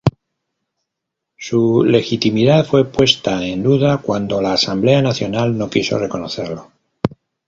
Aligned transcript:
Su 1.37 1.83
legitimidad 1.83 2.65
fue 2.65 2.91
puesta 2.91 3.45
en 3.45 3.61
duda 3.61 3.99
cuando 3.99 4.41
la 4.41 4.53
Asamblea 4.53 4.99
Nacional 4.99 5.55
no 5.55 5.69
quiso 5.69 5.99
reconocerlo. 5.99 6.71